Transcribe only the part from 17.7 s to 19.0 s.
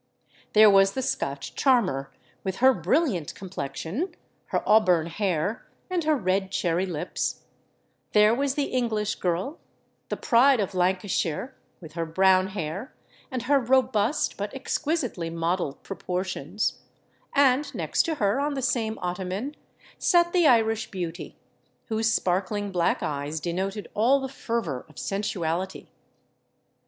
next to her, on the same